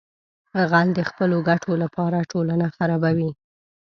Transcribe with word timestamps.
غل 0.69 0.87
د 0.95 0.99
خپلو 1.09 1.37
ګټو 1.49 1.71
لپاره 1.83 2.27
ټولنه 2.31 2.67
خرابوي 2.75 3.31